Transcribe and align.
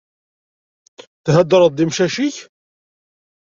Theddreḍ 1.33 1.71
d 1.73 1.79
imcac-ik? 1.83 2.37